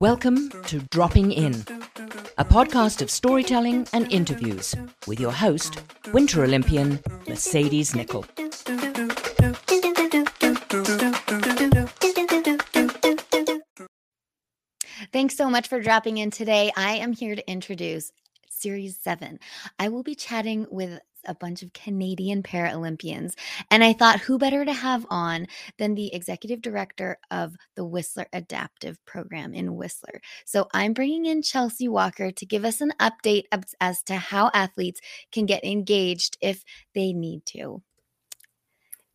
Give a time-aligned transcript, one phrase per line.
[0.00, 1.54] Welcome to Dropping In,
[2.36, 4.74] a podcast of storytelling and interviews
[5.06, 5.80] with your host,
[6.12, 8.24] Winter Olympian Mercedes Nicoll.
[15.12, 16.72] Thanks so much for dropping in today.
[16.76, 18.10] I am here to introduce
[18.60, 19.38] Series 7.
[19.78, 23.34] I will be chatting with a bunch of Canadian Paralympians.
[23.70, 25.46] And I thought, who better to have on
[25.78, 30.20] than the executive director of the Whistler Adaptive Program in Whistler?
[30.44, 33.44] So I'm bringing in Chelsea Walker to give us an update
[33.80, 37.82] as to how athletes can get engaged if they need to.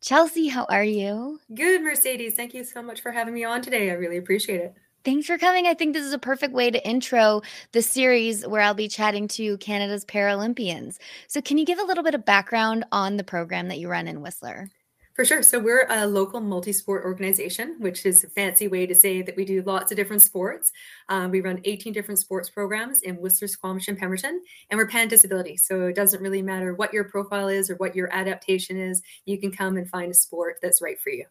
[0.00, 1.40] Chelsea, how are you?
[1.52, 2.34] Good, Mercedes.
[2.34, 3.90] Thank you so much for having me on today.
[3.90, 4.74] I really appreciate it.
[5.06, 5.68] Thanks for coming.
[5.68, 9.28] I think this is a perfect way to intro the series where I'll be chatting
[9.28, 10.98] to Canada's Paralympians.
[11.28, 14.08] So, can you give a little bit of background on the program that you run
[14.08, 14.68] in Whistler?
[15.14, 15.44] For sure.
[15.44, 19.36] So, we're a local multi sport organization, which is a fancy way to say that
[19.36, 20.72] we do lots of different sports.
[21.08, 25.06] Um, we run 18 different sports programs in Whistler, Squamish, and Pemberton, and we're pan
[25.06, 25.56] disability.
[25.56, 29.38] So, it doesn't really matter what your profile is or what your adaptation is, you
[29.38, 31.26] can come and find a sport that's right for you.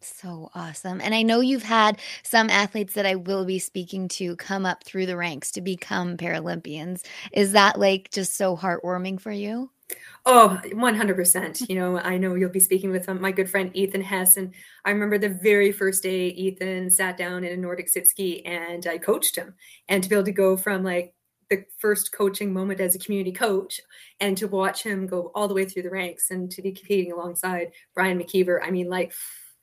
[0.00, 1.00] So awesome.
[1.00, 4.84] And I know you've had some athletes that I will be speaking to come up
[4.84, 7.04] through the ranks to become Paralympians.
[7.32, 9.70] Is that like just so heartwarming for you?
[10.24, 11.68] Oh, 100%.
[11.68, 14.36] You know, I know you'll be speaking with um, my good friend Ethan Hess.
[14.36, 14.52] And
[14.84, 18.86] I remember the very first day Ethan sat down in a Nordic sit ski and
[18.86, 19.54] I coached him.
[19.88, 21.14] And to be able to go from like
[21.48, 23.80] the first coaching moment as a community coach
[24.20, 27.12] and to watch him go all the way through the ranks and to be competing
[27.12, 29.12] alongside Brian McKeever, I mean, like,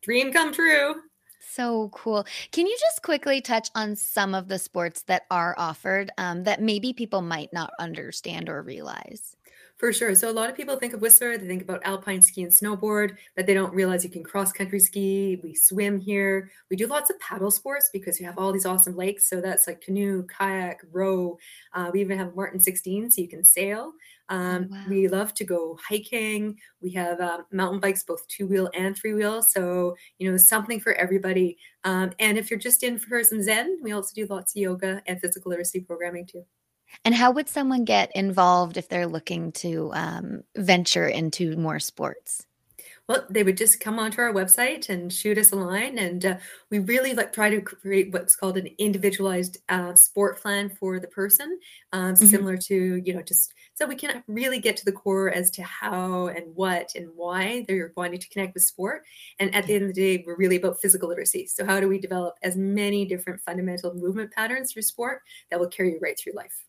[0.03, 0.95] dream come true.
[1.39, 2.25] So cool.
[2.51, 6.61] Can you just quickly touch on some of the sports that are offered um, that
[6.61, 9.35] maybe people might not understand or realize?
[9.77, 10.15] For sure.
[10.15, 13.17] So a lot of people think of Whistler, they think about alpine ski and snowboard,
[13.35, 15.39] but they don't realize you can cross country ski.
[15.43, 16.51] We swim here.
[16.69, 19.29] We do lots of paddle sports because we have all these awesome lakes.
[19.29, 21.37] So that's like canoe, kayak, row.
[21.73, 23.91] Uh, we even have Martin 16, so you can sail.
[24.29, 24.83] Oh, um, wow.
[24.87, 26.57] We love to go hiking.
[26.81, 29.41] We have uh, mountain bikes, both two wheel and three wheel.
[29.41, 31.57] So, you know, something for everybody.
[31.83, 35.01] Um, and if you're just in for some Zen, we also do lots of yoga
[35.07, 36.45] and physical literacy programming too.
[37.05, 42.45] And how would someone get involved if they're looking to um, venture into more sports?
[43.09, 45.97] well, they would just come onto our website and shoot us a line.
[45.97, 46.37] And uh,
[46.69, 51.07] we really like try to create what's called an individualized uh, sport plan for the
[51.07, 51.59] person,
[51.91, 52.25] um, mm-hmm.
[52.25, 55.63] similar to, you know, just so we can really get to the core as to
[55.63, 59.03] how and what and why they're wanting to connect with sport.
[59.37, 61.47] And at the end of the day, we're really about physical literacy.
[61.47, 65.67] So, how do we develop as many different fundamental movement patterns through sport that will
[65.67, 66.63] carry you right through life?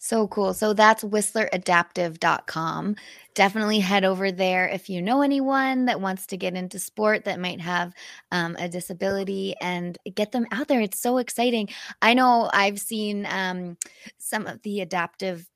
[0.00, 0.54] So cool.
[0.54, 2.96] So that's whistleradaptive.com.
[3.34, 7.40] Definitely head over there if you know anyone that wants to get into sport that
[7.40, 7.92] might have
[8.30, 10.80] um, a disability and get them out there.
[10.80, 11.68] It's so exciting.
[12.00, 13.76] I know I've seen um,
[14.18, 15.48] some of the adaptive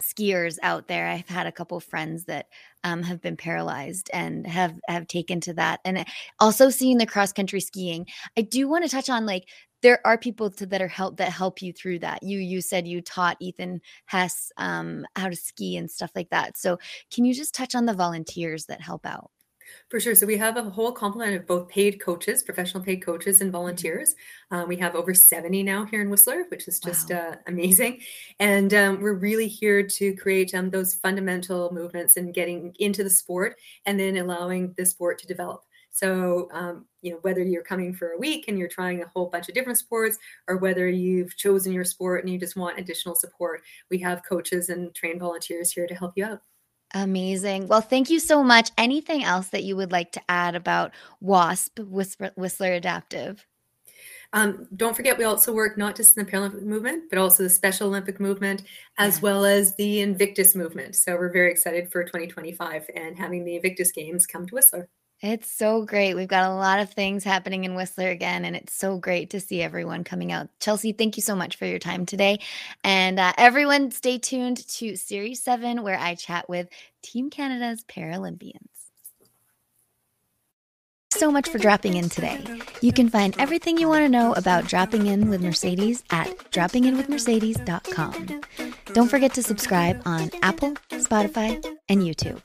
[0.00, 1.08] skiers out there.
[1.08, 2.46] I've had a couple friends that
[2.84, 6.06] um, have been paralyzed and have have taken to that, and
[6.38, 8.06] also seeing the cross country skiing.
[8.36, 9.48] I do want to touch on like
[9.82, 12.22] there are people to, that are help that help you through that.
[12.22, 16.56] You you said you taught Ethan Hess um, how to ski and stuff like that.
[16.56, 16.78] So
[17.12, 19.30] can you just touch on the volunteers that help out?
[19.88, 20.14] For sure.
[20.14, 23.58] So we have a whole complement of both paid coaches, professional paid coaches, and mm-hmm.
[23.58, 24.14] volunteers.
[24.50, 27.30] Um, we have over 70 now here in Whistler, which is just wow.
[27.30, 28.00] uh, amazing.
[28.38, 33.10] And um, we're really here to create um, those fundamental movements and getting into the
[33.10, 35.64] sport and then allowing the sport to develop.
[35.90, 39.26] So, um, you know, whether you're coming for a week and you're trying a whole
[39.26, 43.14] bunch of different sports, or whether you've chosen your sport and you just want additional
[43.14, 46.40] support, we have coaches and trained volunteers here to help you out.
[46.94, 47.68] Amazing.
[47.68, 48.70] Well, thank you so much.
[48.76, 53.46] Anything else that you would like to add about WASP, Whistler, Whistler Adaptive?
[54.32, 57.50] Um, don't forget, we also work not just in the Paralympic movement, but also the
[57.50, 58.62] Special Olympic movement,
[58.98, 60.94] as well as the Invictus movement.
[60.94, 64.88] So we're very excited for 2025 and having the Invictus Games come to Whistler.
[65.22, 66.14] It's so great.
[66.14, 69.40] We've got a lot of things happening in Whistler again, and it's so great to
[69.40, 70.48] see everyone coming out.
[70.60, 72.38] Chelsea, thank you so much for your time today.
[72.84, 76.68] And uh, everyone, stay tuned to Series 7, where I chat with
[77.02, 78.70] Team Canada's Paralympians.
[81.20, 82.42] so much for dropping in today.
[82.80, 88.40] You can find everything you want to know about dropping in with Mercedes at droppinginwithmercedes.com.
[88.94, 92.42] Don't forget to subscribe on Apple, Spotify, and YouTube.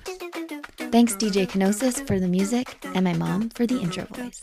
[0.92, 4.40] Thanks, DJ Kenosis, for the music, and my mom for the intro voice.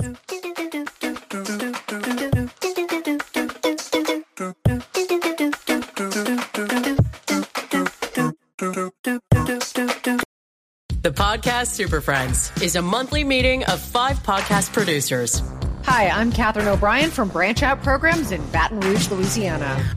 [11.03, 15.43] The Podcast Super Friends is a monthly meeting of five podcast producers.
[15.85, 19.97] Hi, I'm Katherine O'Brien from Branch Out Programs in Baton Rouge, Louisiana.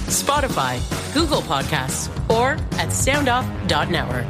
[0.11, 0.79] Spotify,
[1.13, 4.29] Google Podcasts, or at soundoff.network.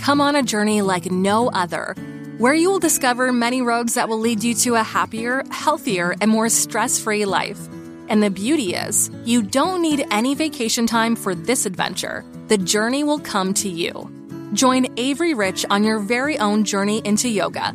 [0.00, 1.94] Come on a journey like no other,
[2.38, 6.30] where you will discover many roads that will lead you to a happier, healthier, and
[6.30, 7.60] more stress free life.
[8.08, 12.24] And the beauty is, you don't need any vacation time for this adventure.
[12.46, 14.10] The journey will come to you.
[14.54, 17.74] Join Avery Rich on your very own journey into yoga.